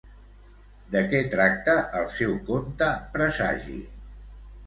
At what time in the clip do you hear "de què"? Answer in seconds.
0.95-1.19